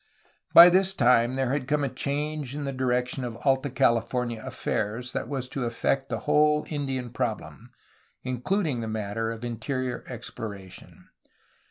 [0.51, 5.11] By this time there had come a change in the direction of Alta California affairs
[5.13, 7.69] that was to affect the whole Indian problem,
[8.23, 11.09] including the matter of interior exploration.